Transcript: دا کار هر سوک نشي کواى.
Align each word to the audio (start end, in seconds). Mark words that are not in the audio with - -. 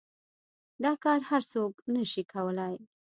دا 0.83 0.91
کار 1.03 1.19
هر 1.29 1.41
سوک 1.51 1.73
نشي 1.93 2.23
کواى. 2.31 2.75